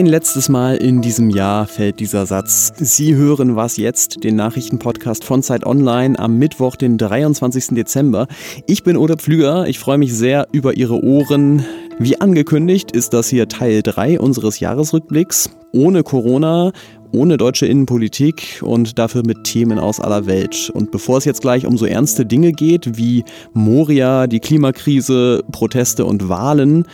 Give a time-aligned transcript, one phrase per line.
[0.00, 2.72] Ein letztes Mal in diesem Jahr fällt dieser Satz.
[2.78, 7.74] Sie hören was jetzt, den Nachrichtenpodcast von Zeit Online am Mittwoch, den 23.
[7.74, 8.26] Dezember.
[8.66, 9.68] Ich bin Oder Pflüger.
[9.68, 11.66] Ich freue mich sehr über Ihre Ohren.
[11.98, 15.50] Wie angekündigt ist das hier Teil 3 unseres Jahresrückblicks.
[15.72, 16.72] Ohne Corona,
[17.12, 20.70] ohne deutsche Innenpolitik und dafür mit Themen aus aller Welt.
[20.72, 23.22] Und bevor es jetzt gleich um so ernste Dinge geht wie
[23.52, 26.86] Moria, die Klimakrise, Proteste und Wahlen,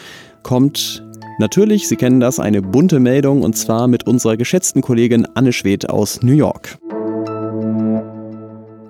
[0.43, 1.05] kommt
[1.38, 5.88] natürlich, Sie kennen das, eine bunte Meldung und zwar mit unserer geschätzten Kollegin Anne Schwedt
[5.88, 6.78] aus New York.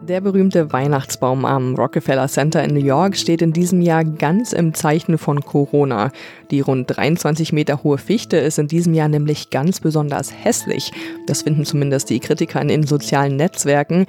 [0.09, 4.73] Der berühmte Weihnachtsbaum am Rockefeller Center in New York steht in diesem Jahr ganz im
[4.73, 6.13] Zeichen von Corona.
[6.53, 10.93] Die rund 23 Meter hohe Fichte ist in diesem Jahr nämlich ganz besonders hässlich.
[11.27, 14.07] Das finden zumindest die Kritiker in den sozialen Netzwerken.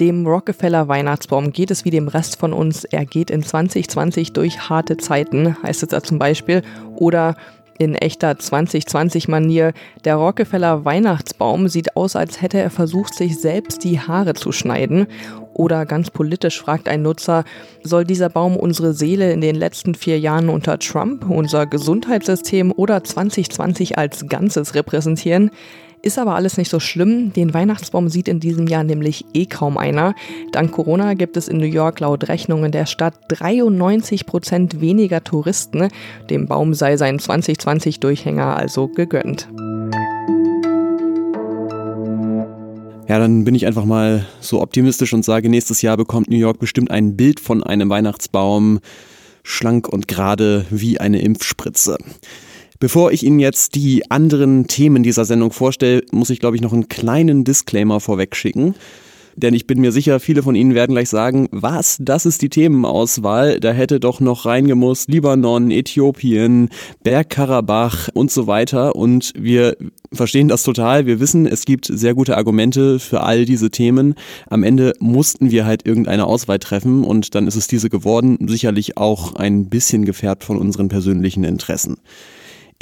[0.00, 2.84] Dem Rockefeller Weihnachtsbaum geht es wie dem Rest von uns.
[2.84, 6.62] Er geht in 2020 durch harte Zeiten, heißt es da zum Beispiel.
[6.96, 7.36] Oder
[7.78, 9.72] in echter 2020-Manier,
[10.04, 15.06] der Rockefeller Weihnachtsbaum sieht aus, als hätte er versucht, sich selbst die Haare zu schneiden.
[15.52, 17.44] Oder ganz politisch fragt ein Nutzer,
[17.82, 23.04] soll dieser Baum unsere Seele in den letzten vier Jahren unter Trump, unser Gesundheitssystem oder
[23.04, 25.50] 2020 als Ganzes repräsentieren?
[26.04, 27.32] Ist aber alles nicht so schlimm.
[27.32, 30.14] Den Weihnachtsbaum sieht in diesem Jahr nämlich eh kaum einer.
[30.52, 35.88] Dank Corona gibt es in New York laut Rechnungen der Stadt 93 Prozent weniger Touristen.
[36.28, 39.48] Dem Baum sei sein 2020-Durchhänger also gegönnt.
[43.08, 46.58] Ja, dann bin ich einfach mal so optimistisch und sage, nächstes Jahr bekommt New York
[46.58, 48.80] bestimmt ein Bild von einem Weihnachtsbaum,
[49.42, 51.96] schlank und gerade wie eine Impfspritze.
[52.80, 56.72] Bevor ich Ihnen jetzt die anderen Themen dieser Sendung vorstelle, muss ich, glaube ich, noch
[56.72, 58.74] einen kleinen Disclaimer vorweg schicken.
[59.36, 62.48] Denn ich bin mir sicher, viele von Ihnen werden gleich sagen, was, das ist die
[62.48, 63.58] Themenauswahl.
[63.58, 66.68] Da hätte doch noch reingemusst Libanon, Äthiopien,
[67.02, 68.94] Bergkarabach und so weiter.
[68.94, 69.76] Und wir
[70.12, 71.06] verstehen das total.
[71.06, 74.14] Wir wissen, es gibt sehr gute Argumente für all diese Themen.
[74.48, 78.38] Am Ende mussten wir halt irgendeine Auswahl treffen und dann ist es diese geworden.
[78.48, 81.96] Sicherlich auch ein bisschen gefärbt von unseren persönlichen Interessen.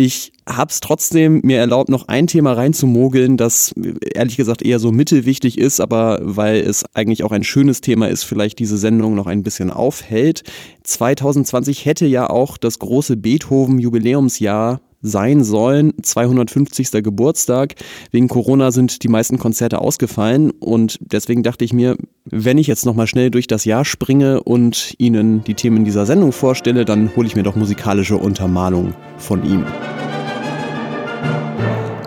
[0.04, 3.72] Ich habe es trotzdem mir erlaubt, noch ein Thema reinzumogeln, das
[4.12, 8.24] ehrlich gesagt eher so mittelwichtig ist, aber weil es eigentlich auch ein schönes Thema ist,
[8.24, 10.42] vielleicht diese Sendung noch ein bisschen aufhält.
[10.82, 15.92] 2020 hätte ja auch das große Beethoven-Jubiläumsjahr sein sollen.
[16.02, 16.90] 250.
[17.02, 17.74] Geburtstag.
[18.10, 22.86] Wegen Corona sind die meisten Konzerte ausgefallen und deswegen dachte ich mir, wenn ich jetzt
[22.86, 27.26] nochmal schnell durch das Jahr springe und Ihnen die Themen dieser Sendung vorstelle, dann hole
[27.26, 29.64] ich mir doch musikalische Untermalung von ihm.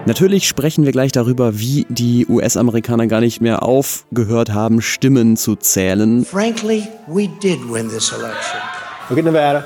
[0.07, 5.55] Natürlich sprechen wir gleich darüber, wie die US-Amerikaner gar nicht mehr aufgehört haben, Stimmen zu
[5.55, 6.23] zählen.
[6.23, 8.59] Frankly, we did win this election.
[9.09, 9.65] Look at Nevada,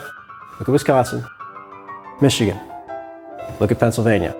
[0.57, 1.25] look at Wisconsin,
[2.21, 2.68] Michigan.
[3.59, 4.35] Look at Pennsylvania.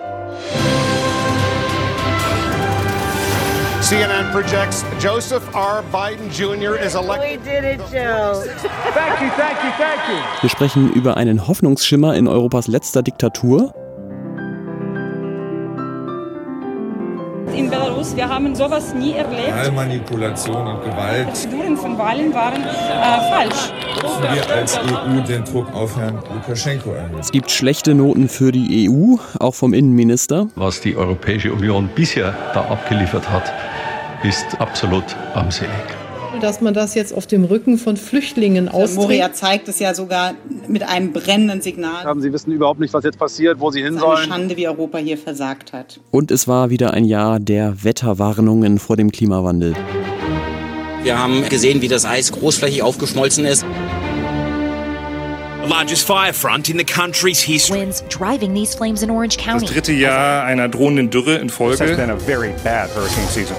[3.82, 5.82] CNN projects Joseph R.
[5.90, 6.76] Biden Jr.
[6.76, 7.40] is elected.
[7.40, 8.44] We did it, Joe.
[8.94, 10.18] thank you, thank you, thank you.
[10.42, 13.72] Wir sprechen über einen Hoffnungsschimmer in Europas letzter Diktatur.
[18.00, 18.16] Belarus.
[18.16, 19.54] Wir haben sowas nie erlebt.
[19.54, 21.26] Wahlmanipulation und Gewalt.
[21.26, 23.72] Prozeduren von Wahlen waren äh, falsch.
[24.02, 27.18] Müssen wir als EU den Druck auf Herrn Lukaschenko erhöhen.
[27.18, 30.48] Es gibt schlechte Noten für die EU, auch vom Innenminister.
[30.56, 33.52] Was die Europäische Union bisher da abgeliefert hat,
[34.22, 35.99] ist absolut armselig
[36.42, 38.96] dass man das jetzt auf dem Rücken von Flüchtlingen austrägt.
[38.96, 40.34] Moria zeigt es ja sogar
[40.66, 42.04] mit einem brennenden Signal.
[42.20, 44.12] Sie wissen überhaupt nicht, was jetzt passiert, wo Sie hin sollen.
[44.12, 46.00] Es ist eine Schande, wie Europa hier versagt hat.
[46.10, 49.74] Und es war wieder ein Jahr der Wetterwarnungen vor dem Klimawandel.
[51.02, 53.64] Wir haben gesehen, wie das Eis großflächig aufgeschmolzen ist.
[55.70, 57.80] largest fire front in the country's history.
[57.80, 59.66] Winds driving these flames in Orange County.
[59.66, 61.78] Das dritte Jahr einer drohenden Dürre in Folge.
[61.78, 63.56] This has been a very bad hurricane season.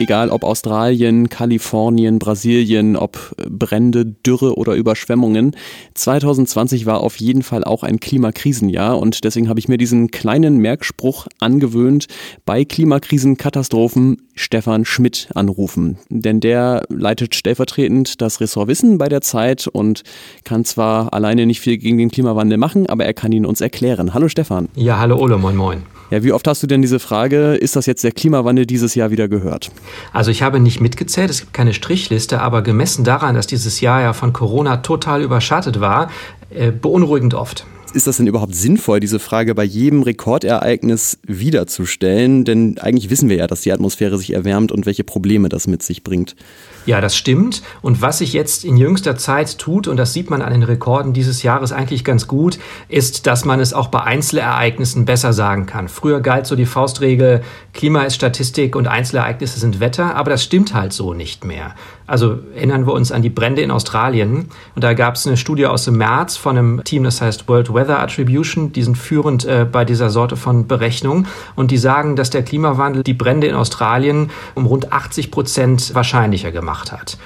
[0.00, 5.56] Egal ob Australien, Kalifornien, Brasilien, ob Brände, Dürre oder Überschwemmungen.
[5.94, 10.58] 2020 war auf jeden Fall auch ein Klimakrisenjahr und deswegen habe ich mir diesen kleinen
[10.58, 12.06] Merkspruch angewöhnt,
[12.44, 15.98] bei Klimakrisen, Katastrophen Stefan Schmidt anrufen.
[16.08, 20.02] Denn der leitet stellvertretend das Ressort Wissen bei der Zeit und
[20.44, 24.14] kann zwar alleine nicht viel gegen den Klimawandel machen, aber er kann ihn uns erklären.
[24.14, 24.68] Hallo Stefan.
[24.76, 25.97] Ja, hallo Ole, moin moin.
[26.10, 29.10] Ja, wie oft hast du denn diese Frage, ist das jetzt der Klimawandel dieses Jahr
[29.10, 29.70] wieder gehört?
[30.12, 34.00] Also ich habe nicht mitgezählt, es gibt keine Strichliste, aber gemessen daran, dass dieses Jahr
[34.00, 36.10] ja von Corona total überschattet war,
[36.50, 37.66] äh, beunruhigend oft.
[37.94, 42.44] Ist das denn überhaupt sinnvoll, diese Frage bei jedem Rekordereignis wiederzustellen?
[42.44, 45.82] Denn eigentlich wissen wir ja, dass die Atmosphäre sich erwärmt und welche Probleme das mit
[45.82, 46.36] sich bringt.
[46.84, 47.62] Ja, das stimmt.
[47.80, 51.12] Und was sich jetzt in jüngster Zeit tut, und das sieht man an den Rekorden
[51.12, 52.58] dieses Jahres eigentlich ganz gut,
[52.88, 55.88] ist, dass man es auch bei Einzelereignissen besser sagen kann.
[55.88, 57.42] Früher galt so die Faustregel,
[57.72, 61.74] Klima ist Statistik und Einzelereignisse sind Wetter, aber das stimmt halt so nicht mehr.
[62.08, 64.48] Also erinnern wir uns an die Brände in Australien.
[64.74, 67.72] Und da gab es eine Studie aus dem März von einem Team, das heißt World
[67.72, 68.72] Weather Attribution.
[68.72, 71.26] Die sind führend äh, bei dieser Sorte von Berechnung.
[71.54, 76.50] Und die sagen, dass der Klimawandel die Brände in Australien um rund 80 Prozent wahrscheinlicher
[76.50, 77.18] gemacht hat.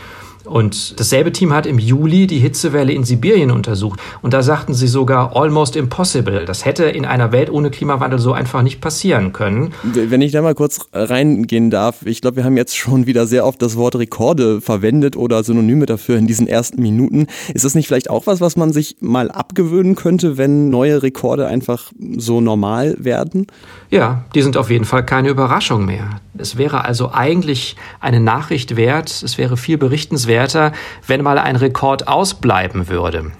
[0.44, 4.00] Und dasselbe Team hat im Juli die Hitzewelle in Sibirien untersucht.
[4.22, 6.44] Und da sagten sie sogar almost impossible.
[6.44, 9.72] Das hätte in einer Welt ohne Klimawandel so einfach nicht passieren können.
[9.82, 13.46] Wenn ich da mal kurz reingehen darf, ich glaube, wir haben jetzt schon wieder sehr
[13.46, 17.26] oft das Wort Rekorde verwendet oder Synonyme dafür in diesen ersten Minuten.
[17.54, 21.46] Ist das nicht vielleicht auch was, was man sich mal abgewöhnen könnte, wenn neue Rekorde
[21.46, 23.46] einfach so normal werden?
[23.90, 26.20] Ja, die sind auf jeden Fall keine Überraschung mehr.
[26.36, 30.72] Es wäre also eigentlich eine Nachricht wert, es wäre viel berichtenswerter,
[31.06, 33.32] wenn mal ein Rekord ausbleiben würde.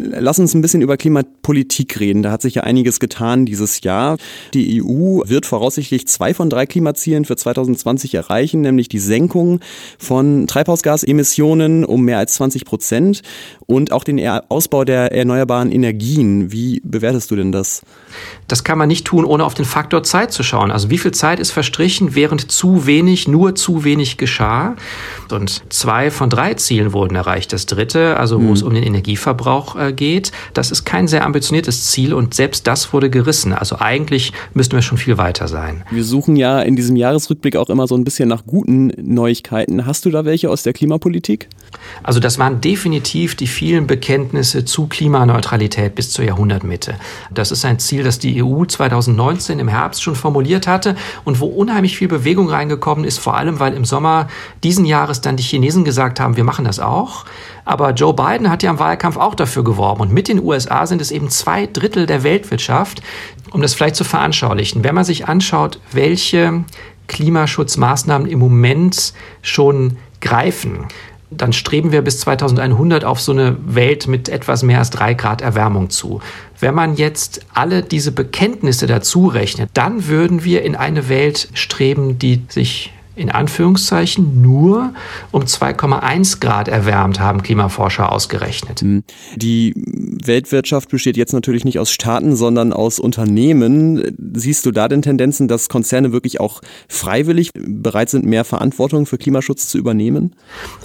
[0.00, 2.22] Lass uns ein bisschen über Klimapolitik reden.
[2.22, 4.16] Da hat sich ja einiges getan dieses Jahr.
[4.54, 9.60] Die EU wird voraussichtlich zwei von drei Klimazielen für 2020 erreichen, nämlich die Senkung
[9.98, 13.22] von Treibhausgasemissionen um mehr als 20 Prozent
[13.66, 16.52] und auch den Ausbau der erneuerbaren Energien.
[16.52, 17.82] Wie bewertest du denn das?
[18.46, 20.70] Das kann man nicht tun, ohne auf den Faktor Zeit zu schauen.
[20.70, 24.76] Also wie viel Zeit ist verstrichen, während zu wenig, nur zu wenig geschah?
[25.30, 27.52] Und zwei von drei Zielen wurden erreicht.
[27.52, 28.52] Das dritte, also wo mhm.
[28.52, 32.92] es um den Energieverbrauch äh, geht, das ist kein sehr ambitioniertes Ziel und selbst das
[32.92, 33.52] wurde gerissen.
[33.52, 35.84] Also eigentlich müssten wir schon viel weiter sein.
[35.90, 39.86] Wir suchen ja in diesem Jahresrückblick auch immer so ein bisschen nach guten Neuigkeiten.
[39.86, 41.48] Hast du da welche aus der Klimapolitik?
[42.02, 46.94] Also das waren definitiv die vielen Bekenntnisse zu Klimaneutralität bis zur Jahrhundertmitte.
[47.32, 51.46] Das ist ein Ziel, das die EU 2019 im Herbst schon formuliert hatte und wo
[51.46, 54.28] unheimlich viel Bewegung reingekommen ist, vor allem weil im Sommer
[54.62, 57.24] diesen Jahres dann die Chinesen gesagt haben, wir machen das auch.
[57.68, 60.00] Aber Joe Biden hat ja im Wahlkampf auch dafür geworben.
[60.00, 63.02] Und mit den USA sind es eben zwei Drittel der Weltwirtschaft.
[63.50, 66.64] Um das vielleicht zu veranschaulichen, wenn man sich anschaut, welche
[67.08, 69.12] Klimaschutzmaßnahmen im Moment
[69.42, 70.86] schon greifen,
[71.30, 75.42] dann streben wir bis 2100 auf so eine Welt mit etwas mehr als drei Grad
[75.42, 76.22] Erwärmung zu.
[76.58, 82.18] Wenn man jetzt alle diese Bekenntnisse dazu rechnet, dann würden wir in eine Welt streben,
[82.18, 84.94] die sich in Anführungszeichen nur
[85.32, 88.80] um 2,1 Grad erwärmt, haben Klimaforscher ausgerechnet.
[88.80, 89.02] Hm.
[89.36, 94.16] Die Weltwirtschaft besteht jetzt natürlich nicht aus Staaten, sondern aus Unternehmen.
[94.34, 99.18] Siehst du da denn Tendenzen, dass Konzerne wirklich auch freiwillig bereit sind, mehr Verantwortung für
[99.18, 100.34] Klimaschutz zu übernehmen?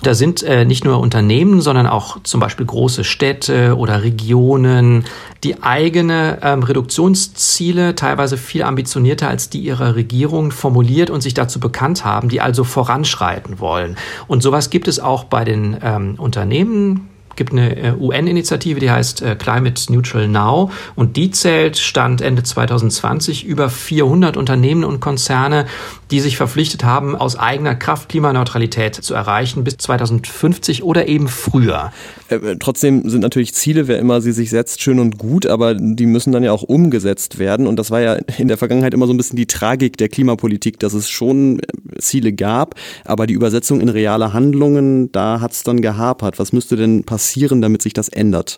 [0.02, 5.06] Da sind äh, nicht nur Unternehmen, sondern auch zum Beispiel große Städte oder Regionen,
[5.44, 11.60] die eigene ähm, Reduktionsziele, teilweise viel ambitionierter als die ihrer Regierung, formuliert und sich dazu
[11.60, 13.98] bekannt haben, die also voranschreiten wollen.
[14.28, 19.22] Und sowas gibt es auch bei den ähm, Unternehmen, gibt eine äh, UN-Initiative, die heißt
[19.22, 25.66] äh, Climate Neutral Now und die zählt Stand Ende 2020 über 400 Unternehmen und Konzerne,
[26.12, 31.92] die sich verpflichtet haben, aus eigener Kraft Klimaneutralität zu erreichen bis 2050 oder eben früher.
[32.30, 36.06] Äh, trotzdem sind natürlich Ziele, wer immer sie sich setzt, schön und gut, aber die
[36.06, 39.14] müssen dann ja auch umgesetzt werden und das war ja in der Vergangenheit immer so
[39.14, 41.62] ein bisschen die Tragik der Klimapolitik, dass es schon
[41.98, 42.76] Ziele gab,
[43.06, 46.40] aber die Übersetzung in reale Handlungen, da hat es dann gehapert.
[46.40, 47.23] Was müsste denn passieren?
[47.24, 48.58] Passieren, damit sich das ändert?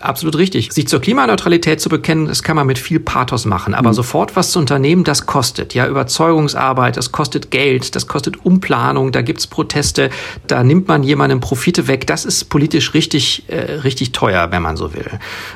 [0.00, 0.72] Absolut richtig.
[0.72, 3.74] Sich zur Klimaneutralität zu bekennen, das kann man mit viel Pathos machen.
[3.74, 3.94] Aber mhm.
[3.94, 5.74] sofort was zu unternehmen, das kostet.
[5.74, 10.10] Ja, Überzeugungsarbeit, das kostet Geld, das kostet Umplanung, da gibt's Proteste,
[10.46, 12.06] da nimmt man jemandem Profite weg.
[12.06, 15.10] Das ist politisch richtig, äh, richtig teuer, wenn man so will.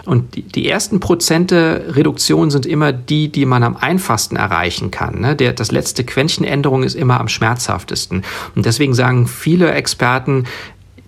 [0.05, 5.21] Und die, die, ersten Prozente Reduktion sind immer die, die man am einfachsten erreichen kann.
[5.21, 5.37] Ne?
[5.37, 8.25] Der, das letzte Quäntchen Änderung ist immer am schmerzhaftesten.
[8.57, 10.45] Und deswegen sagen viele Experten,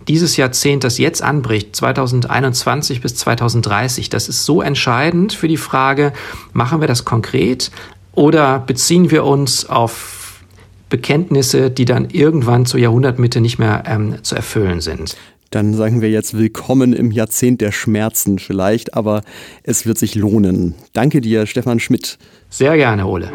[0.09, 6.13] dieses Jahrzehnt, das jetzt anbricht, 2021 bis 2030, das ist so entscheidend für die Frage,
[6.53, 7.71] machen wir das konkret
[8.13, 10.43] oder beziehen wir uns auf
[10.89, 15.17] Bekenntnisse, die dann irgendwann zur Jahrhundertmitte nicht mehr ähm, zu erfüllen sind?
[15.51, 19.23] Dann sagen wir jetzt willkommen im Jahrzehnt der Schmerzen vielleicht, aber
[19.63, 20.75] es wird sich lohnen.
[20.93, 22.19] Danke dir, Stefan Schmidt.
[22.51, 23.31] Sehr gerne, Ole.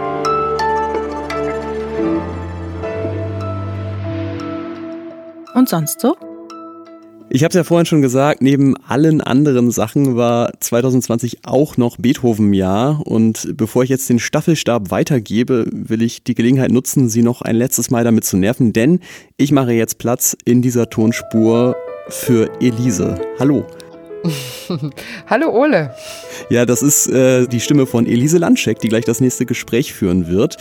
[5.53, 6.15] Und sonst so?
[7.33, 11.95] Ich habe es ja vorhin schon gesagt, neben allen anderen Sachen war 2020 auch noch
[11.95, 13.07] Beethoven-Jahr.
[13.07, 17.55] Und bevor ich jetzt den Staffelstab weitergebe, will ich die Gelegenheit nutzen, Sie noch ein
[17.55, 18.99] letztes Mal damit zu nerven, denn
[19.37, 21.77] ich mache jetzt Platz in dieser Tonspur
[22.09, 23.15] für Elise.
[23.39, 23.65] Hallo.
[25.27, 25.93] Hallo Ole.
[26.49, 30.27] Ja, das ist äh, die Stimme von Elise Landscheck, die gleich das nächste Gespräch führen
[30.27, 30.57] wird.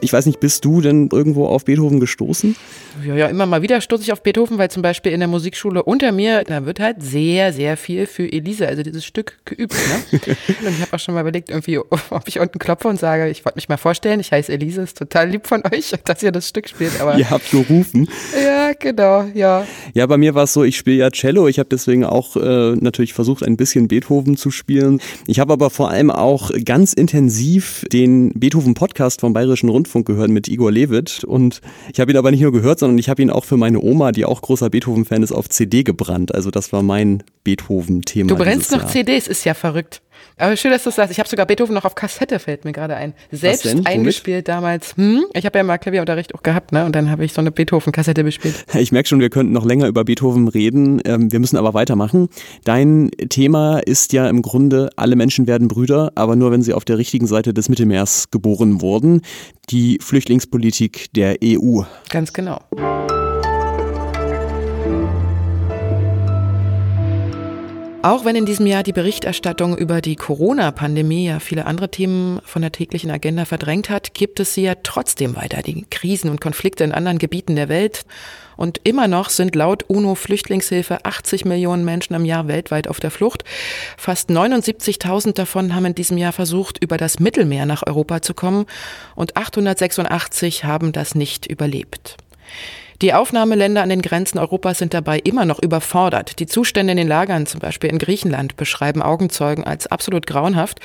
[0.00, 2.56] Ich weiß nicht, bist du denn irgendwo auf Beethoven gestoßen?
[3.04, 5.82] Ja, ja, immer mal wieder stoße ich auf Beethoven, weil zum Beispiel in der Musikschule
[5.82, 9.74] unter mir, da wird halt sehr, sehr viel für Elise, also dieses Stück geübt.
[9.74, 10.20] Ne?
[10.66, 13.44] und ich habe auch schon mal überlegt, irgendwie, ob ich unten klopfe und sage, ich
[13.44, 16.48] wollte mich mal vorstellen, ich heiße Elise, ist total lieb von euch, dass ihr das
[16.48, 17.00] Stück spielt.
[17.00, 18.08] Aber ihr habt gerufen.
[18.42, 19.66] Ja, genau, ja.
[19.94, 22.76] Ja, bei mir war es so, ich spiele ja Cello, ich habe deswegen auch äh,
[22.76, 25.00] natürlich versucht, ein bisschen Beethoven zu spielen.
[25.26, 30.48] Ich habe aber vor allem auch ganz intensiv den Beethoven-Podcast vom Bayerischen Rundfunk gehört mit
[30.48, 31.60] Igor Levit und
[31.92, 34.12] ich habe ihn aber nicht nur gehört, sondern ich habe ihn auch für meine Oma,
[34.12, 36.34] die auch großer Beethoven-Fan ist, auf CD gebrannt.
[36.34, 38.28] Also das war mein Beethoven-Thema.
[38.28, 38.86] Du brennst noch.
[38.86, 40.02] CDs, ist ja verrückt.
[40.40, 41.12] Aber schön, dass du das sagst.
[41.12, 43.12] Ich habe sogar Beethoven noch auf Kassette, fällt mir gerade ein.
[43.30, 44.96] Selbst eingespielt damals.
[44.96, 45.24] Hm?
[45.34, 46.86] Ich habe ja mal Klavierunterricht auch gehabt, ne?
[46.86, 48.64] Und dann habe ich so eine Beethoven-Kassette bespielt.
[48.80, 51.02] Ich merke schon, wir könnten noch länger über Beethoven reden.
[51.04, 52.28] Ähm, wir müssen aber weitermachen.
[52.64, 56.86] Dein Thema ist ja im Grunde, alle Menschen werden Brüder, aber nur wenn sie auf
[56.86, 59.20] der richtigen Seite des Mittelmeers geboren wurden.
[59.68, 61.82] Die Flüchtlingspolitik der EU.
[62.08, 62.60] Ganz genau.
[68.02, 72.62] Auch wenn in diesem Jahr die Berichterstattung über die Corona-Pandemie ja viele andere Themen von
[72.62, 76.82] der täglichen Agenda verdrängt hat, gibt es sie ja trotzdem weiter, die Krisen und Konflikte
[76.82, 78.06] in anderen Gebieten der Welt.
[78.56, 83.44] Und immer noch sind laut UNO-Flüchtlingshilfe 80 Millionen Menschen im Jahr weltweit auf der Flucht.
[83.98, 88.64] Fast 79.000 davon haben in diesem Jahr versucht, über das Mittelmeer nach Europa zu kommen
[89.14, 92.16] und 886 haben das nicht überlebt.
[93.02, 96.38] Die Aufnahmeländer an den Grenzen Europas sind dabei immer noch überfordert.
[96.38, 100.80] Die Zustände in den Lagern, zum Beispiel in Griechenland, beschreiben Augenzeugen als absolut grauenhaft.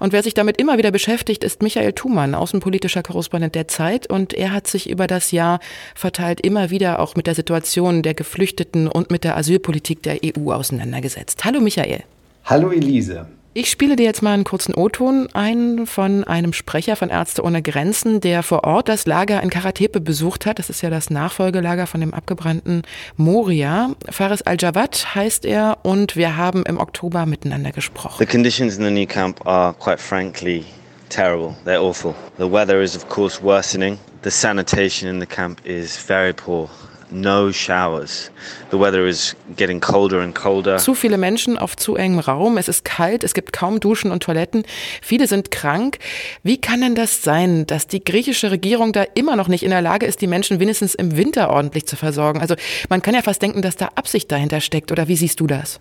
[0.00, 4.08] Und wer sich damit immer wieder beschäftigt, ist Michael Thumann, außenpolitischer Korrespondent der Zeit.
[4.08, 5.60] Und er hat sich über das Jahr
[5.94, 10.50] verteilt immer wieder auch mit der Situation der Geflüchteten und mit der Asylpolitik der EU
[10.52, 11.44] auseinandergesetzt.
[11.44, 12.02] Hallo Michael.
[12.46, 13.26] Hallo Elise.
[13.60, 17.60] Ich spiele dir jetzt mal einen kurzen O-Ton ein von einem Sprecher von Ärzte ohne
[17.60, 20.60] Grenzen, der vor Ort das Lager in Karatepe besucht hat.
[20.60, 22.82] Das ist ja das Nachfolgelager von dem abgebrannten
[23.16, 23.96] Moria.
[24.08, 28.18] Faris Al-Jawad heißt er und wir haben im Oktober miteinander gesprochen.
[28.20, 30.64] The conditions in the new camp are quite frankly
[31.08, 31.56] terrible.
[31.64, 32.14] They're awful.
[32.36, 33.98] The weather is of course worsening.
[34.22, 36.70] The sanitation in the camp is very poor
[37.10, 38.30] no showers.
[38.70, 40.78] The weather is getting colder and colder.
[40.78, 42.58] Zu viele Menschen auf zu engem Raum.
[42.58, 43.24] Es ist kalt.
[43.24, 44.64] Es gibt kaum Duschen und Toiletten.
[45.02, 45.98] Viele sind krank.
[46.42, 49.82] Wie kann denn das sein, dass die griechische Regierung da immer noch nicht in der
[49.82, 52.40] Lage ist, die Menschen wenigstens im Winter ordentlich zu versorgen?
[52.40, 52.54] Also
[52.88, 54.92] man kann ja fast denken, dass da Absicht dahinter steckt.
[54.92, 55.80] Oder wie siehst du das?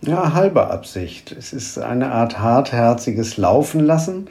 [0.00, 1.32] Ja, halbe Absicht.
[1.32, 4.28] Es ist eine Art hartherziges Laufen lassen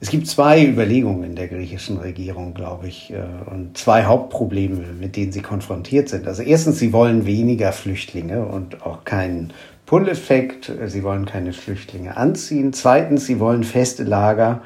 [0.00, 5.16] es gibt zwei Überlegungen in der griechischen Regierung, glaube ich, äh, und zwei Hauptprobleme, mit
[5.16, 6.28] denen sie konfrontiert sind.
[6.28, 9.52] Also erstens, sie wollen weniger Flüchtlinge und auch keinen
[9.86, 10.70] Pull-Effekt.
[10.86, 12.72] Sie wollen keine Flüchtlinge anziehen.
[12.72, 14.62] Zweitens, sie wollen feste Lager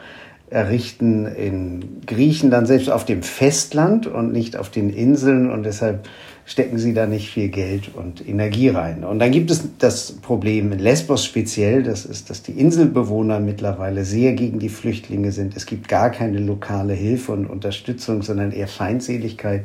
[0.53, 5.51] errichten in Griechenland, selbst auf dem Festland und nicht auf den Inseln.
[5.51, 6.09] Und deshalb
[6.45, 9.05] stecken sie da nicht viel Geld und Energie rein.
[9.05, 14.05] Und dann gibt es das Problem in Lesbos speziell, das ist, dass die Inselbewohner mittlerweile
[14.05, 15.57] sehr gegen die Flüchtlinge sind.
[15.57, 19.63] Es gibt gar keine lokale Hilfe und Unterstützung, sondern eher Feindseligkeit.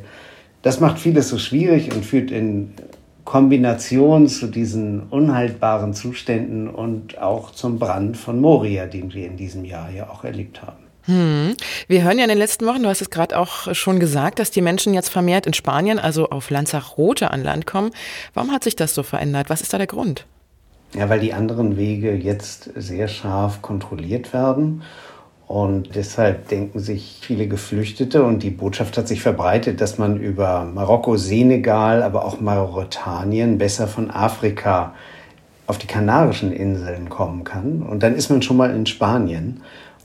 [0.62, 2.72] Das macht vieles so schwierig und führt in
[3.28, 9.66] Kombination zu diesen unhaltbaren Zuständen und auch zum Brand von Moria, den wir in diesem
[9.66, 10.78] Jahr ja auch erlebt haben.
[11.04, 11.54] Hm.
[11.90, 14.50] Wir hören ja in den letzten Wochen, du hast es gerade auch schon gesagt, dass
[14.50, 17.92] die Menschen jetzt vermehrt in Spanien, also auf Lanzarote an Land kommen.
[18.34, 19.50] Warum hat sich das so verändert?
[19.50, 20.26] Was ist da der Grund?
[20.94, 24.84] Ja, weil die anderen Wege jetzt sehr scharf kontrolliert werden.
[25.48, 30.66] Und deshalb denken sich viele Geflüchtete und die Botschaft hat sich verbreitet, dass man über
[30.66, 34.94] Marokko, Senegal, aber auch Mauretanien besser von Afrika
[35.66, 37.82] auf die Kanarischen Inseln kommen kann.
[37.82, 39.62] Und dann ist man schon mal in Spanien.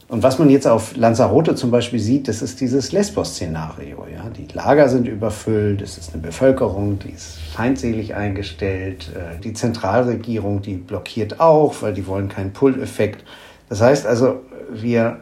[0.06, 4.06] Und was man jetzt auf Lanzarote zum Beispiel sieht, das ist dieses Lesbos-Szenario.
[4.14, 4.28] Ja?
[4.36, 9.10] Die Lager sind überfüllt, es ist eine Bevölkerung, die ist feindselig eingestellt.
[9.14, 13.24] Äh, die Zentralregierung, die blockiert auch, weil die wollen keinen Pull-Effekt.
[13.68, 15.20] Das heißt also, wir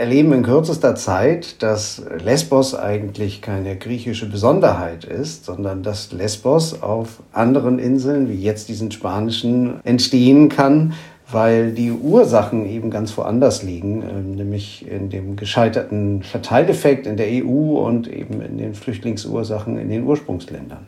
[0.00, 7.22] erleben in kürzester Zeit, dass Lesbos eigentlich keine griechische Besonderheit ist, sondern dass Lesbos auf
[7.32, 10.94] anderen Inseln, wie jetzt diesen spanischen, entstehen kann,
[11.30, 17.28] weil die Ursachen eben ganz woanders liegen, ähm, nämlich in dem gescheiterten Verteileffekt in der
[17.44, 20.86] EU und eben in den Flüchtlingsursachen in den Ursprungsländern.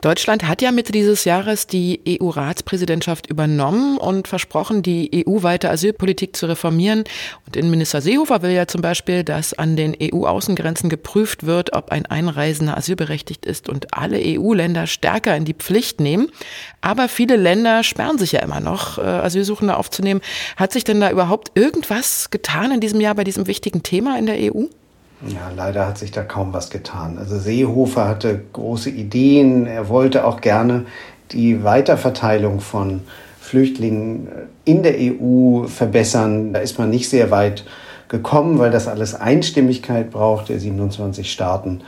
[0.00, 6.46] Deutschland hat ja Mitte dieses Jahres die EU-Ratspräsidentschaft übernommen und versprochen, die EU-weite Asylpolitik zu
[6.46, 7.02] reformieren.
[7.46, 12.06] Und Innenminister Seehofer will ja zum Beispiel, dass an den EU-Außengrenzen geprüft wird, ob ein
[12.06, 16.28] Einreisender asylberechtigt ist und alle EU-Länder stärker in die Pflicht nehmen.
[16.80, 20.20] Aber viele Länder sperren sich ja immer noch, äh, Asylsuchende aufzunehmen.
[20.56, 24.26] Hat sich denn da überhaupt irgendwas getan in diesem Jahr bei diesem wichtigen Thema in
[24.26, 24.66] der EU?
[25.26, 27.18] Ja, leider hat sich da kaum was getan.
[27.18, 29.66] Also Seehofer hatte große Ideen.
[29.66, 30.86] Er wollte auch gerne
[31.32, 33.02] die Weiterverteilung von
[33.40, 34.28] Flüchtlingen
[34.64, 36.52] in der EU verbessern.
[36.52, 37.64] Da ist man nicht sehr weit
[38.08, 41.82] gekommen, weil das alles Einstimmigkeit braucht der 27 Staaten.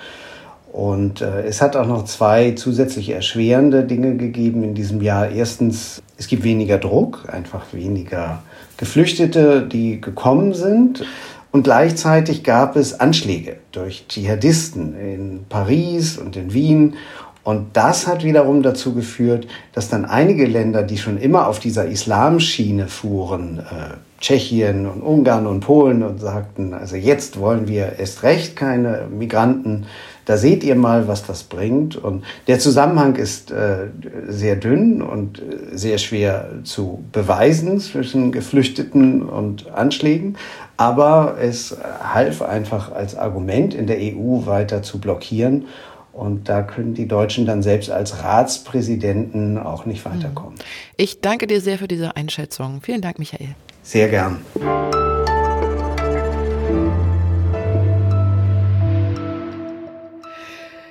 [0.73, 5.29] Und äh, es hat auch noch zwei zusätzliche erschwerende Dinge gegeben in diesem Jahr.
[5.29, 8.43] Erstens, es gibt weniger Druck, einfach weniger
[8.77, 11.05] Geflüchtete, die gekommen sind.
[11.53, 16.95] Und gleichzeitig gab es Anschläge durch Dschihadisten in Paris und in Wien.
[17.43, 21.87] Und das hat wiederum dazu geführt, dass dann einige Länder, die schon immer auf dieser
[21.87, 28.23] Islamschiene fuhren, äh, Tschechien und Ungarn und Polen und sagten, also jetzt wollen wir erst
[28.23, 29.87] recht keine Migranten,
[30.27, 31.97] da seht ihr mal, was das bringt.
[31.97, 33.89] Und der Zusammenhang ist äh,
[34.29, 40.37] sehr dünn und äh, sehr schwer zu beweisen zwischen Geflüchteten und Anschlägen.
[40.77, 45.67] Aber es half einfach als Argument in der EU weiter zu blockieren.
[46.13, 50.55] Und da können die Deutschen dann selbst als Ratspräsidenten auch nicht weiterkommen.
[50.97, 52.81] Ich danke dir sehr für diese Einschätzung.
[52.83, 53.57] Vielen Dank, Michael.
[53.83, 54.39] Sehr gern.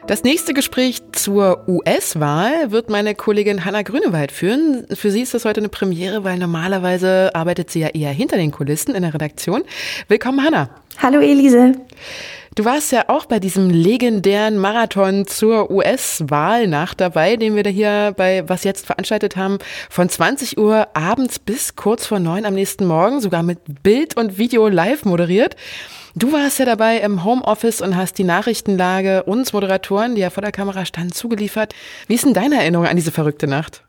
[0.10, 4.88] Das nächste Gespräch zur US-Wahl wird meine Kollegin Hanna Grünewald führen.
[4.91, 8.50] Für sie ist das heute eine Premiere, weil normalerweise arbeitet sie ja eher hinter den
[8.50, 9.62] Kulissen in der Redaktion.
[10.08, 10.72] Willkommen, Hanna.
[10.98, 11.74] Hallo, Elise.
[12.59, 18.13] Du warst ja auch bei diesem legendären Marathon zur US-Wahlnacht dabei, den wir da hier
[18.17, 22.85] bei Was Jetzt veranstaltet haben, von 20 Uhr abends bis kurz vor neun am nächsten
[22.85, 25.55] Morgen, sogar mit Bild und Video live moderiert.
[26.15, 30.41] Du warst ja dabei im Homeoffice und hast die Nachrichtenlage uns Moderatoren, die ja vor
[30.41, 31.75] der Kamera standen, zugeliefert.
[32.07, 33.83] Wie ist denn deine Erinnerung an diese verrückte Nacht?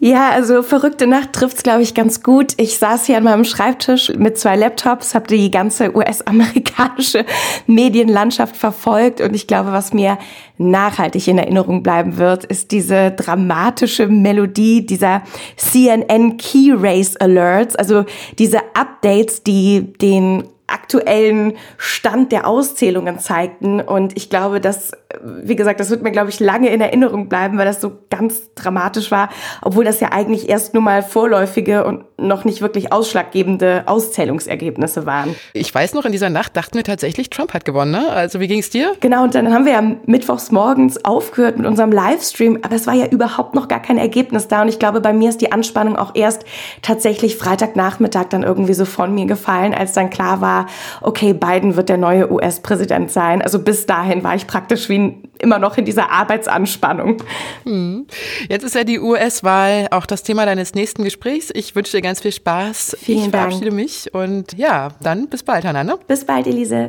[0.00, 2.54] Ja, also verrückte Nacht trifft's glaube ich ganz gut.
[2.56, 7.26] Ich saß hier an meinem Schreibtisch mit zwei Laptops, habe die ganze US-amerikanische
[7.66, 10.18] Medienlandschaft verfolgt und ich glaube, was mir
[10.56, 15.22] nachhaltig in Erinnerung bleiben wird, ist diese dramatische Melodie dieser
[15.56, 18.04] CNN Key Race Alerts, also
[18.38, 23.80] diese Updates, die den aktuellen Stand der Auszählungen zeigten.
[23.80, 24.92] Und ich glaube, dass,
[25.22, 28.52] wie gesagt, das wird mir, glaube ich, lange in Erinnerung bleiben, weil das so ganz
[28.54, 29.30] dramatisch war,
[29.62, 35.34] obwohl das ja eigentlich erst nur mal vorläufige und noch nicht wirklich ausschlaggebende Auszählungsergebnisse waren.
[35.54, 37.92] Ich weiß noch, in dieser Nacht dachten wir tatsächlich, Trump hat gewonnen.
[37.92, 38.10] Ne?
[38.10, 38.92] Also wie ging es dir?
[39.00, 42.94] Genau, und dann haben wir ja mittwochs morgens aufgehört mit unserem Livestream, aber es war
[42.94, 44.60] ja überhaupt noch gar kein Ergebnis da.
[44.60, 46.44] Und ich glaube, bei mir ist die Anspannung auch erst
[46.82, 50.66] tatsächlich Freitagnachmittag dann irgendwie so von mir gefallen, als dann klar war,
[51.00, 53.40] okay, Biden wird der neue US-Präsident sein.
[53.40, 57.22] Also bis dahin war ich praktisch wie immer noch in dieser Arbeitsanspannung.
[57.64, 58.06] Hm.
[58.48, 61.50] Jetzt ist ja die US-Wahl auch das Thema deines nächsten Gesprächs.
[61.54, 62.96] Ich wünsche dir ganz viel Spaß.
[63.00, 63.76] Vielen ich verabschiede Dank.
[63.76, 65.84] mich und ja, dann bis bald, Hannah.
[65.84, 65.98] Ne?
[66.06, 66.88] Bis bald, Elise.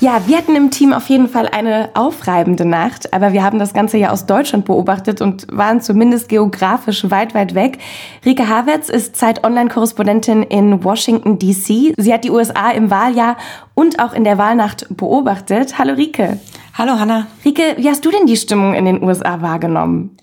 [0.00, 3.74] Ja, wir hatten im Team auf jeden Fall eine aufreibende Nacht, aber wir haben das
[3.74, 7.78] Ganze ja aus Deutschland beobachtet und waren zumindest geografisch weit, weit weg.
[8.24, 11.94] Rike Havertz ist Zeit-Online-Korrespondentin in Washington, D.C.
[11.96, 13.38] Sie hat die USA im Wahljahr
[13.74, 15.80] und auch in der Wahlnacht beobachtet.
[15.80, 16.38] Hallo Rike.
[16.74, 17.26] Hallo Hanna.
[17.44, 20.16] Rike, wie hast du denn die Stimmung in den USA wahrgenommen?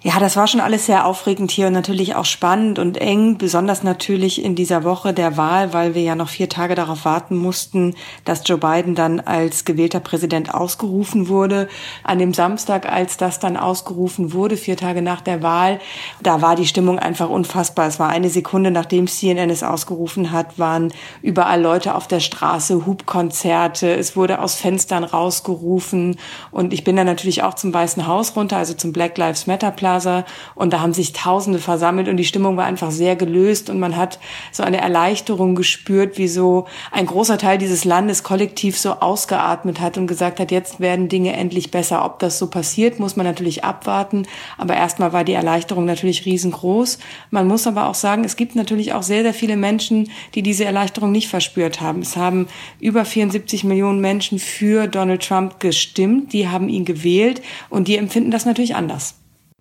[0.00, 3.82] Ja, das war schon alles sehr aufregend hier und natürlich auch spannend und eng, besonders
[3.82, 7.96] natürlich in dieser Woche der Wahl, weil wir ja noch vier Tage darauf warten mussten,
[8.24, 11.66] dass Joe Biden dann als gewählter Präsident ausgerufen wurde.
[12.04, 15.80] An dem Samstag, als das dann ausgerufen wurde, vier Tage nach der Wahl,
[16.22, 17.88] da war die Stimmung einfach unfassbar.
[17.88, 22.86] Es war eine Sekunde, nachdem CNN es ausgerufen hat, waren überall Leute auf der Straße,
[22.86, 26.20] Hubkonzerte, es wurde aus Fenstern rausgerufen
[26.52, 29.72] und ich bin dann natürlich auch zum Weißen Haus runter, also zum Black Lives Matter
[29.88, 33.80] Plaza und da haben sich Tausende versammelt und die Stimmung war einfach sehr gelöst und
[33.80, 34.18] man hat
[34.52, 39.96] so eine Erleichterung gespürt, wie so ein großer Teil dieses Landes kollektiv so ausgeatmet hat
[39.96, 42.04] und gesagt hat, jetzt werden Dinge endlich besser.
[42.04, 44.26] Ob das so passiert, muss man natürlich abwarten,
[44.58, 46.98] aber erstmal war die Erleichterung natürlich riesengroß.
[47.30, 50.66] Man muss aber auch sagen, es gibt natürlich auch sehr, sehr viele Menschen, die diese
[50.66, 52.02] Erleichterung nicht verspürt haben.
[52.02, 52.46] Es haben
[52.78, 58.30] über 74 Millionen Menschen für Donald Trump gestimmt, die haben ihn gewählt und die empfinden
[58.30, 59.14] das natürlich anders.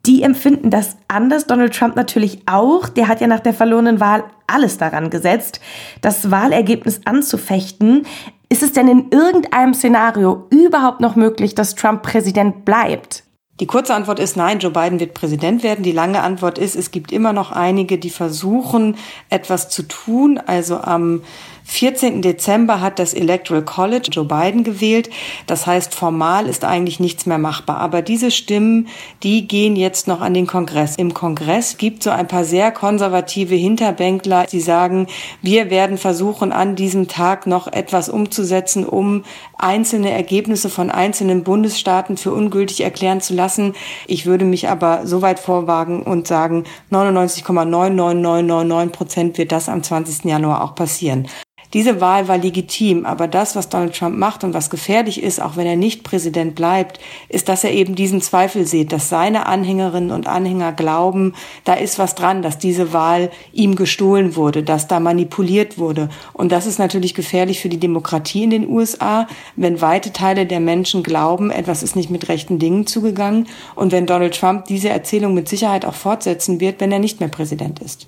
[0.08, 2.88] Die empfinden das anders, Donald Trump natürlich auch.
[2.88, 5.60] Der hat ja nach der verlorenen Wahl alles daran gesetzt,
[6.00, 8.08] das Wahlergebnis anzufechten.
[8.48, 13.26] Ist es denn in irgendeinem Szenario überhaupt noch möglich, dass Trump Präsident bleibt?
[13.60, 15.84] Die kurze Antwort ist nein, Joe Biden wird Präsident werden.
[15.84, 18.96] Die lange Antwort ist, es gibt immer noch einige, die versuchen,
[19.30, 20.38] etwas zu tun.
[20.38, 21.22] Also am
[21.68, 22.22] 14.
[22.22, 25.10] Dezember hat das Electoral College Joe Biden gewählt.
[25.48, 27.78] Das heißt, formal ist eigentlich nichts mehr machbar.
[27.78, 28.88] Aber diese Stimmen,
[29.22, 30.96] die gehen jetzt noch an den Kongress.
[30.96, 35.08] Im Kongress gibt so ein paar sehr konservative Hinterbänkler, die sagen,
[35.42, 39.24] wir werden versuchen, an diesem Tag noch etwas umzusetzen, um
[39.58, 43.76] einzelne Ergebnisse von einzelnen Bundesstaaten für ungültig erklären zu lassen.
[44.08, 50.26] Ich würde mich aber so weit vorwagen und sagen, 99,99999 Prozent wird das am 20.
[50.26, 51.28] Januar auch passieren.
[51.74, 55.58] Diese Wahl war legitim, aber das, was Donald Trump macht und was gefährlich ist, auch
[55.58, 60.12] wenn er nicht Präsident bleibt, ist, dass er eben diesen Zweifel sieht, dass seine Anhängerinnen
[60.12, 61.34] und Anhänger glauben,
[61.66, 66.10] da ist was dran, dass diese Wahl ihm gestohlen wurde, dass da manipuliert wurde.
[66.32, 69.28] Und das ist natürlich gefährlich für die Demokratie in den USA,
[69.58, 74.06] wenn weite Teile der Menschen glauben, etwas ist nicht mit rechten Dingen zugegangen und wenn
[74.06, 78.08] Donald Trump diese Erzählung mit Sicherheit auch fortsetzen wird, wenn er nicht mehr Präsident ist.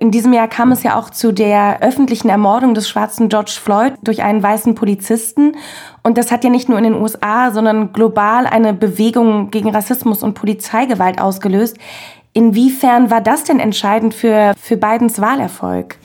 [0.00, 3.94] In diesem Jahr kam es ja auch zu der öffentlichen Ermordung des schwarzen George Floyd
[4.02, 5.56] durch einen weißen Polizisten.
[6.02, 10.22] Und das hat ja nicht nur in den USA, sondern global eine Bewegung gegen Rassismus
[10.22, 11.76] und Polizeigewalt ausgelöst.
[12.32, 15.96] Inwiefern war das denn entscheidend für, für Bidens Wahlerfolg?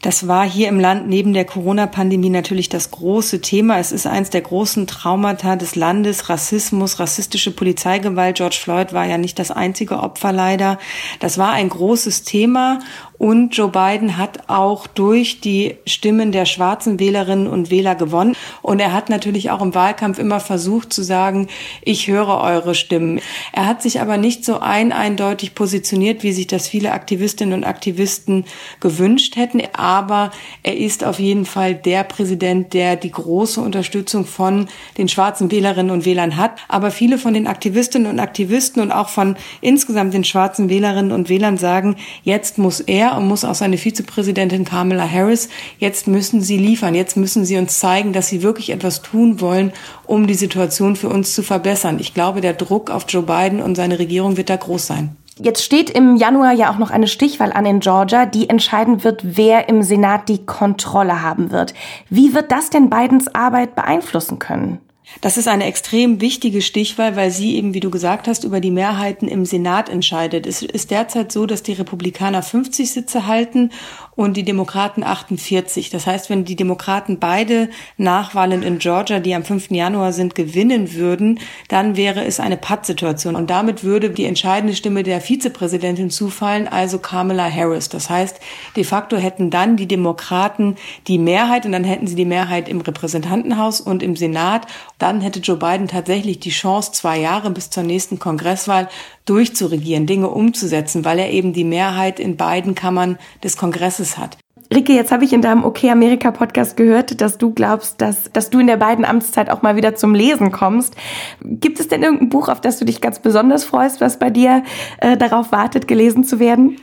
[0.00, 3.80] Das war hier im Land neben der Corona-Pandemie natürlich das große Thema.
[3.80, 6.28] Es ist eins der großen Traumata des Landes.
[6.28, 8.36] Rassismus, rassistische Polizeigewalt.
[8.36, 10.78] George Floyd war ja nicht das einzige Opfer leider.
[11.18, 12.78] Das war ein großes Thema
[13.18, 18.36] und Joe Biden hat auch durch die Stimmen der schwarzen Wählerinnen und Wähler gewonnen.
[18.62, 21.48] Und er hat natürlich auch im Wahlkampf immer versucht zu sagen,
[21.82, 23.20] ich höre eure Stimmen.
[23.52, 27.64] Er hat sich aber nicht so ein eindeutig positioniert, wie sich das viele Aktivistinnen und
[27.64, 28.44] Aktivisten
[28.78, 29.62] gewünscht hätten.
[29.72, 30.30] Aber
[30.62, 35.90] er ist auf jeden Fall der Präsident, der die große Unterstützung von den schwarzen Wählerinnen
[35.90, 36.52] und Wählern hat.
[36.68, 41.28] Aber viele von den Aktivistinnen und Aktivisten und auch von insgesamt den schwarzen Wählerinnen und
[41.28, 46.40] Wählern sagen, jetzt muss er er und muss auch seine Vizepräsidentin Kamala Harris, jetzt müssen
[46.40, 49.72] sie liefern, jetzt müssen sie uns zeigen, dass sie wirklich etwas tun wollen,
[50.06, 51.98] um die Situation für uns zu verbessern.
[52.00, 55.16] Ich glaube, der Druck auf Joe Biden und seine Regierung wird da groß sein.
[55.40, 59.20] Jetzt steht im Januar ja auch noch eine Stichwahl an in Georgia, die entscheiden wird,
[59.22, 61.74] wer im Senat die Kontrolle haben wird.
[62.10, 64.80] Wie wird das denn Bidens Arbeit beeinflussen können?
[65.20, 68.70] Das ist eine extrem wichtige Stichwahl, weil sie eben, wie du gesagt hast, über die
[68.70, 70.46] Mehrheiten im Senat entscheidet.
[70.46, 73.70] Es ist derzeit so, dass die Republikaner 50 Sitze halten
[74.18, 75.90] und die Demokraten 48.
[75.90, 79.70] Das heißt, wenn die Demokraten beide Nachwahlen in Georgia, die am 5.
[79.70, 83.36] Januar sind, gewinnen würden, dann wäre es eine Pattsituation.
[83.36, 87.90] Und damit würde die entscheidende Stimme der Vizepräsidentin zufallen, also Kamala Harris.
[87.90, 88.40] Das heißt,
[88.74, 90.74] de facto hätten dann die Demokraten
[91.06, 94.66] die Mehrheit und dann hätten sie die Mehrheit im Repräsentantenhaus und im Senat.
[94.98, 98.88] Dann hätte Joe Biden tatsächlich die Chance, zwei Jahre bis zur nächsten Kongresswahl
[99.28, 104.38] durchzuregieren, Dinge umzusetzen, weil er eben die Mehrheit in beiden Kammern des Kongresses hat.
[104.72, 108.50] Ricke, jetzt habe ich in deinem OK Amerika Podcast gehört, dass du glaubst, dass, dass
[108.50, 110.94] du in der beiden Amtszeit auch mal wieder zum Lesen kommst.
[111.42, 114.62] Gibt es denn irgendein Buch, auf das du dich ganz besonders freust, was bei dir
[114.98, 116.76] äh, darauf wartet, gelesen zu werden?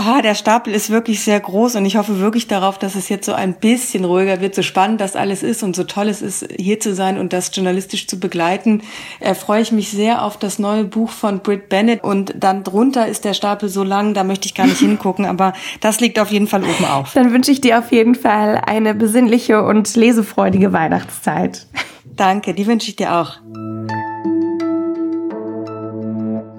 [0.00, 3.26] Ah, der Stapel ist wirklich sehr groß und ich hoffe wirklich darauf, dass es jetzt
[3.26, 6.46] so ein bisschen ruhiger wird, so spannend das alles ist und so toll es ist,
[6.56, 8.82] hier zu sein und das journalistisch zu begleiten.
[9.18, 13.08] Äh, freue ich mich sehr auf das neue Buch von Britt Bennett und dann drunter
[13.08, 16.30] ist der Stapel so lang, da möchte ich gar nicht hingucken, aber das liegt auf
[16.30, 17.14] jeden Fall oben auf.
[17.14, 21.66] Dann wünsche ich dir auf jeden Fall eine besinnliche und lesefreudige Weihnachtszeit.
[22.04, 23.32] Danke, die wünsche ich dir auch.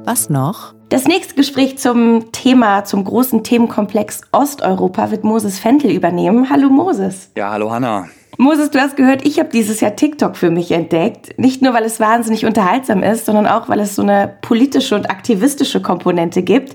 [0.04, 0.79] Was noch?
[0.90, 6.50] Das nächste Gespräch zum Thema, zum großen Themenkomplex Osteuropa wird Moses Fentel übernehmen.
[6.50, 7.30] Hallo Moses.
[7.38, 8.08] Ja, hallo Hanna.
[8.40, 11.38] Moses, du hast gehört, ich habe dieses Jahr TikTok für mich entdeckt.
[11.38, 15.12] Nicht nur, weil es wahnsinnig unterhaltsam ist, sondern auch, weil es so eine politische und
[15.12, 16.74] aktivistische Komponente gibt.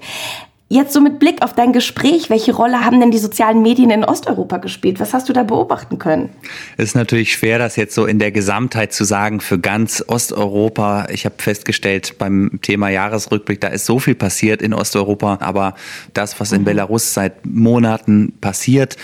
[0.75, 4.03] Jetzt so mit Blick auf dein Gespräch, welche Rolle haben denn die sozialen Medien in
[4.03, 4.99] Osteuropa gespielt?
[4.99, 6.31] Was hast du da beobachten können?
[6.77, 11.07] Es ist natürlich schwer, das jetzt so in der Gesamtheit zu sagen für ganz Osteuropa.
[11.11, 15.77] Ich habe festgestellt beim Thema Jahresrückblick, da ist so viel passiert in Osteuropa, aber
[16.13, 16.65] das, was in mhm.
[16.65, 18.97] Belarus seit Monaten passiert,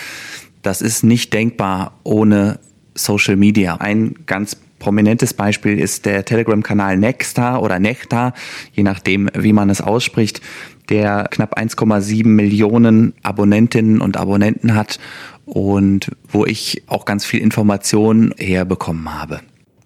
[0.63, 2.59] das ist nicht denkbar ohne
[2.97, 3.77] Social Media.
[3.77, 8.35] Ein ganz prominentes Beispiel ist der Telegram-Kanal Nexta oder Nectar,
[8.73, 10.41] je nachdem, wie man es ausspricht
[10.91, 14.99] der knapp 1,7 Millionen Abonnentinnen und Abonnenten hat
[15.47, 19.41] und wo ich auch ganz viel Information herbekommen habe.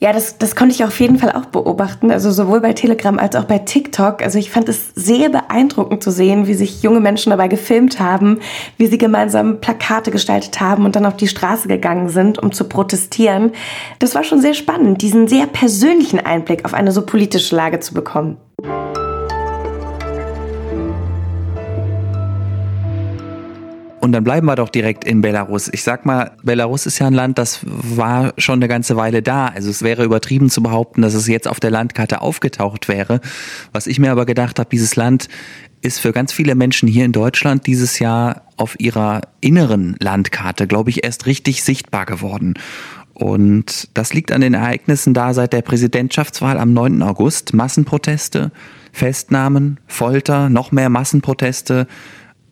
[0.05, 2.11] Ja, das, das konnte ich auf jeden Fall auch beobachten.
[2.11, 4.23] Also sowohl bei Telegram als auch bei TikTok.
[4.23, 8.41] Also ich fand es sehr beeindruckend zu sehen, wie sich junge Menschen dabei gefilmt haben,
[8.77, 12.65] wie sie gemeinsam Plakate gestaltet haben und dann auf die Straße gegangen sind, um zu
[12.65, 13.53] protestieren.
[13.99, 17.95] Das war schon sehr spannend, diesen sehr persönlichen Einblick auf eine so politische Lage zu
[17.95, 18.37] bekommen.
[24.05, 25.71] Und dann bleiben wir doch direkt in Belarus.
[25.73, 29.47] Ich sag mal, Belarus ist ja ein Land, das war schon eine ganze Weile da.
[29.47, 33.23] Also es wäre übertrieben zu behaupten, dass es jetzt auf der Landkarte aufgetaucht wäre.
[33.73, 35.31] Was ich mir aber gedacht habe, dieses Land
[35.81, 40.91] ist für ganz viele Menschen hier in Deutschland dieses Jahr auf ihrer inneren Landkarte, glaube
[40.91, 42.59] ich, erst richtig sichtbar geworden.
[43.15, 47.03] Und das liegt an den Ereignissen da seit der Präsidentschaftswahl am 9.
[47.03, 47.55] August.
[47.55, 48.53] Massenproteste,
[48.93, 51.87] Festnahmen, Folter, noch mehr Massenproteste,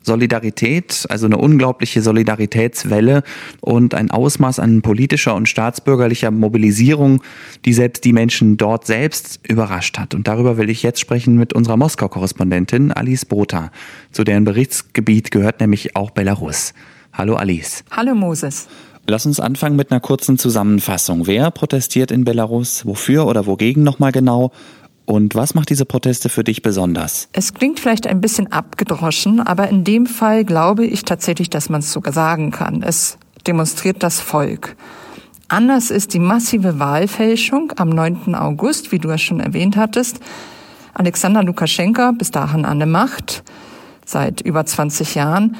[0.02, 3.22] Solidarität, also eine unglaubliche Solidaritätswelle
[3.60, 7.22] und ein Ausmaß an politischer und staatsbürgerlicher Mobilisierung,
[7.64, 10.14] die selbst die Menschen dort selbst überrascht hat.
[10.14, 13.70] Und darüber will ich jetzt sprechen mit unserer Moskau-Korrespondentin Alice Botha,
[14.10, 16.74] zu deren Berichtsgebiet gehört nämlich auch Belarus.
[17.12, 17.84] Hallo Alice.
[17.90, 18.68] Hallo Moses.
[19.06, 21.26] Lass uns anfangen mit einer kurzen Zusammenfassung.
[21.26, 22.86] Wer protestiert in Belarus?
[22.86, 24.52] Wofür oder wogegen nochmal genau?
[25.04, 27.28] Und was macht diese Proteste für dich besonders?
[27.32, 31.80] Es klingt vielleicht ein bisschen abgedroschen, aber in dem Fall glaube ich tatsächlich, dass man
[31.80, 32.82] es sogar sagen kann.
[32.82, 34.76] Es demonstriert das Volk.
[35.48, 38.34] Anders ist die massive Wahlfälschung am 9.
[38.34, 40.20] August, wie du es schon erwähnt hattest.
[40.94, 43.42] Alexander Lukaschenka, bis dahin an der Macht,
[44.06, 45.56] seit über 20 Jahren,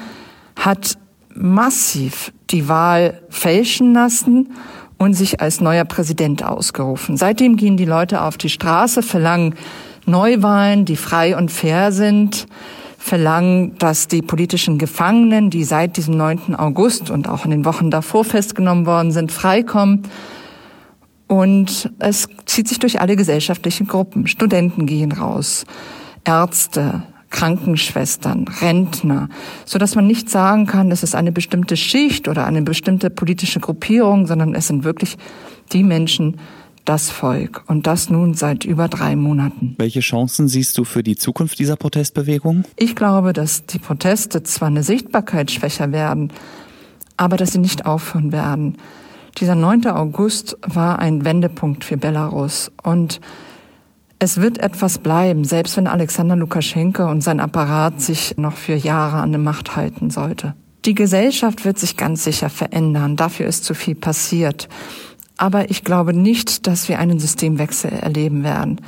[0.55, 0.97] hat
[1.35, 4.49] massiv die Wahl fälschen lassen
[5.03, 7.17] und sich als neuer Präsident ausgerufen.
[7.17, 9.55] Seitdem gehen die Leute auf die Straße, verlangen
[10.05, 12.47] Neuwahlen, die frei und fair sind,
[12.97, 16.55] verlangen, dass die politischen Gefangenen, die seit diesem 9.
[16.55, 20.03] August und auch in den Wochen davor festgenommen worden sind, freikommen.
[21.27, 24.27] Und es zieht sich durch alle gesellschaftlichen Gruppen.
[24.27, 25.65] Studenten gehen raus,
[26.25, 29.27] Ärzte, Krankenschwestern, Rentner,
[29.65, 33.59] so dass man nicht sagen kann, es ist eine bestimmte Schicht oder eine bestimmte politische
[33.59, 35.17] Gruppierung, sondern es sind wirklich
[35.73, 36.37] die Menschen,
[36.85, 39.75] das Volk und das nun seit über drei Monaten.
[39.77, 42.65] Welche Chancen siehst du für die Zukunft dieser Protestbewegung?
[42.75, 46.31] Ich glaube, dass die Proteste zwar eine Sichtbarkeit schwächer werden,
[47.17, 48.77] aber dass sie nicht aufhören werden.
[49.39, 49.87] Dieser 9.
[49.87, 53.21] August war ein Wendepunkt für Belarus und
[54.23, 59.17] es wird etwas bleiben, selbst wenn Alexander Lukaschenko und sein Apparat sich noch für Jahre
[59.17, 60.55] an der Macht halten sollte.
[60.85, 63.17] Die Gesellschaft wird sich ganz sicher verändern.
[63.17, 64.69] Dafür ist zu viel passiert.
[65.35, 68.79] Aber ich glaube nicht, dass wir einen Systemwechsel erleben werden.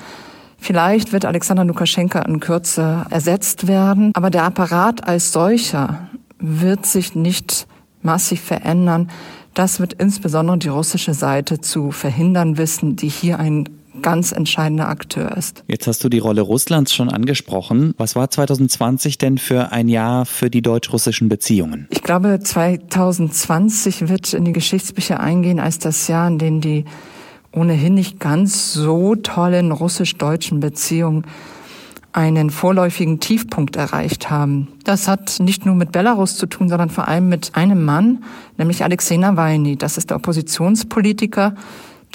[0.57, 7.13] Vielleicht wird Alexander Lukaschenko in Kürze ersetzt werden, aber der Apparat als solcher wird sich
[7.13, 7.67] nicht
[8.01, 9.09] massiv verändern.
[9.53, 13.65] Das wird insbesondere die russische Seite zu verhindern wissen, die hier ein
[14.01, 15.63] ganz entscheidender Akteur ist.
[15.67, 17.93] Jetzt hast du die Rolle Russlands schon angesprochen.
[17.97, 21.87] Was war 2020 denn für ein Jahr für die deutsch-russischen Beziehungen?
[21.89, 26.85] Ich glaube, 2020 wird in die Geschichtsbücher eingehen als das Jahr, in dem die
[27.51, 31.25] ohnehin nicht ganz so tollen russisch-deutschen Beziehungen
[32.15, 34.69] einen vorläufigen Tiefpunkt erreicht haben.
[34.85, 38.23] Das hat nicht nur mit Belarus zu tun, sondern vor allem mit einem Mann,
[38.57, 39.75] nämlich Alexei Nawalny.
[39.75, 41.55] Das ist der Oppositionspolitiker,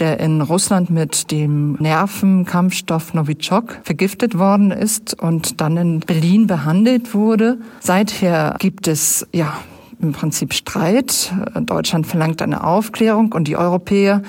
[0.00, 7.14] der in Russland mit dem Nervenkampfstoff Novichok vergiftet worden ist und dann in Berlin behandelt
[7.14, 7.58] wurde.
[7.80, 9.52] Seither gibt es ja
[10.00, 11.32] im Prinzip Streit.
[11.60, 14.22] Deutschland verlangt eine Aufklärung und die Europäer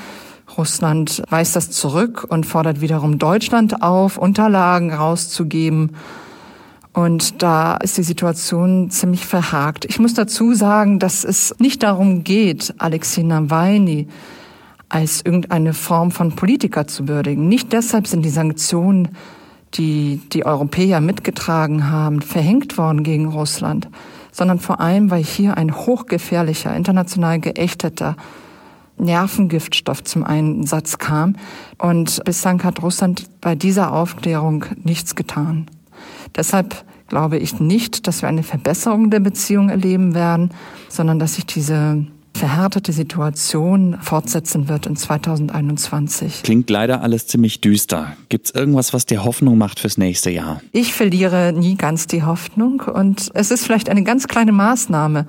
[0.58, 5.96] Russland weist das zurück und fordert wiederum Deutschland auf, Unterlagen rauszugeben.
[6.94, 9.86] Und da ist die Situation ziemlich verhakt.
[9.86, 14.08] Ich muss dazu sagen, dass es nicht darum geht, Alexei Nawalny
[14.92, 17.48] als irgendeine Form von Politiker zu würdigen.
[17.48, 19.10] Nicht deshalb sind die Sanktionen,
[19.76, 23.88] die die Europäer mitgetragen haben, verhängt worden gegen Russland,
[24.34, 28.18] sondern vor allem, weil hier ein hochgefährlicher, international geächteter
[28.98, 31.38] Nervengiftstoff zum Einsatz kam.
[31.78, 35.68] Und bislang hat Russland bei dieser Aufklärung nichts getan.
[36.36, 40.52] Deshalb glaube ich nicht, dass wir eine Verbesserung der Beziehung erleben werden,
[40.90, 42.06] sondern dass sich diese
[42.42, 46.42] verhärtete Situation fortsetzen wird in 2021.
[46.42, 48.14] Klingt leider alles ziemlich düster.
[48.30, 50.60] Gibt es irgendwas, was dir Hoffnung macht fürs nächste Jahr?
[50.72, 55.28] Ich verliere nie ganz die Hoffnung und es ist vielleicht eine ganz kleine Maßnahme,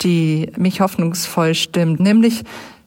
[0.00, 2.42] die mich hoffnungsvoll stimmt, nämlich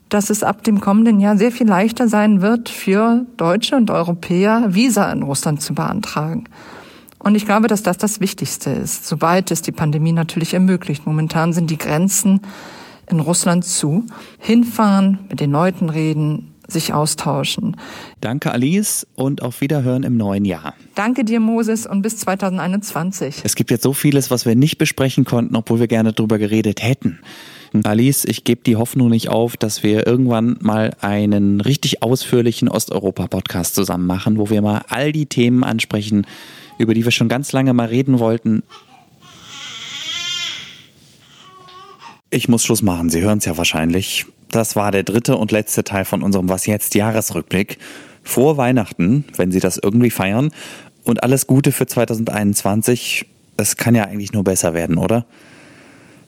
[0.09, 4.65] dass es ab dem kommenden Jahr sehr viel leichter sein wird, für Deutsche und Europäer
[4.67, 6.43] Visa in Russland zu beantragen.
[7.19, 11.05] Und ich glaube, dass das das Wichtigste ist, sobald es die Pandemie natürlich ermöglicht.
[11.05, 12.41] Momentan sind die Grenzen
[13.11, 14.05] in Russland zu.
[14.39, 17.77] Hinfahren, mit den Leuten reden, sich austauschen.
[18.21, 20.73] Danke, Alice, und auf Wiederhören im neuen Jahr.
[20.95, 23.41] Danke dir, Moses, und bis 2021.
[23.43, 26.81] Es gibt jetzt so vieles, was wir nicht besprechen konnten, obwohl wir gerne drüber geredet
[26.81, 27.19] hätten.
[27.83, 33.75] Alice, ich gebe die Hoffnung nicht auf, dass wir irgendwann mal einen richtig ausführlichen Osteuropa-Podcast
[33.75, 36.27] zusammen machen, wo wir mal all die Themen ansprechen,
[36.77, 38.63] über die wir schon ganz lange mal reden wollten.
[42.33, 44.25] Ich muss Schluss machen, Sie hören es ja wahrscheinlich.
[44.49, 47.77] Das war der dritte und letzte Teil von unserem Was jetzt Jahresrückblick.
[48.23, 50.51] Frohe Weihnachten, wenn Sie das irgendwie feiern.
[51.03, 53.25] Und alles Gute für 2021.
[53.57, 55.25] Es kann ja eigentlich nur besser werden, oder?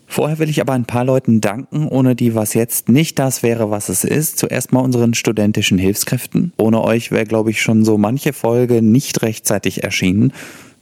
[0.05, 3.71] Vorher will ich aber ein paar Leuten danken, ohne die was jetzt nicht das wäre,
[3.71, 4.37] was es ist.
[4.37, 6.51] Zuerst mal unseren studentischen Hilfskräften.
[6.57, 10.33] Ohne euch wäre, glaube ich, schon so manche Folge nicht rechtzeitig erschienen.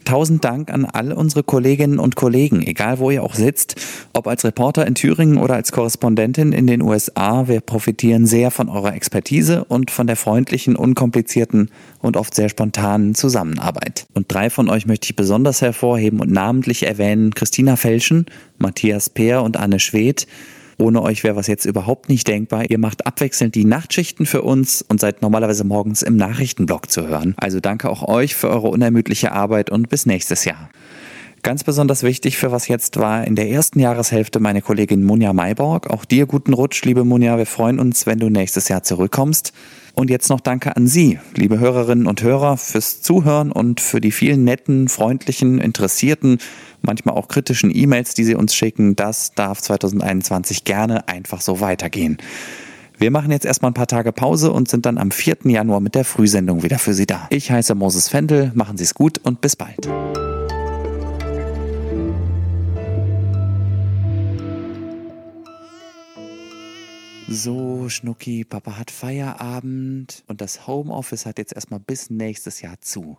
[0.05, 3.75] Tausend Dank an all unsere Kolleginnen und Kollegen, egal wo ihr auch sitzt,
[4.13, 7.47] ob als Reporter in Thüringen oder als Korrespondentin in den USA.
[7.47, 13.15] Wir profitieren sehr von eurer Expertise und von der freundlichen, unkomplizierten und oft sehr spontanen
[13.15, 14.05] Zusammenarbeit.
[14.13, 17.33] Und drei von euch möchte ich besonders hervorheben und namentlich erwähnen.
[17.33, 18.25] Christina Felschen,
[18.57, 20.27] Matthias Peer und Anne Schwedt.
[20.81, 22.69] Ohne euch wäre was jetzt überhaupt nicht denkbar.
[22.69, 27.35] Ihr macht abwechselnd die Nachtschichten für uns und seid normalerweise morgens im Nachrichtenblock zu hören.
[27.37, 30.69] Also danke auch euch für eure unermüdliche Arbeit und bis nächstes Jahr.
[31.43, 35.89] Ganz besonders wichtig für was jetzt war in der ersten Jahreshälfte meine Kollegin Munja Mayborg.
[35.89, 37.37] Auch dir guten Rutsch, liebe Munja.
[37.37, 39.51] Wir freuen uns, wenn du nächstes Jahr zurückkommst.
[39.95, 44.11] Und jetzt noch danke an Sie, liebe Hörerinnen und Hörer, fürs Zuhören und für die
[44.11, 46.37] vielen netten, freundlichen, interessierten,
[46.81, 48.95] manchmal auch kritischen E-Mails, die Sie uns schicken.
[48.95, 52.17] Das darf 2021 gerne einfach so weitergehen.
[52.99, 55.37] Wir machen jetzt erstmal ein paar Tage Pause und sind dann am 4.
[55.45, 57.27] Januar mit der Frühsendung wieder für Sie da.
[57.31, 59.89] Ich heiße Moses Fendel, machen Sie es gut und bis bald.
[67.33, 73.17] So, Schnucki, Papa hat Feierabend und das Homeoffice hat jetzt erstmal bis nächstes Jahr zu.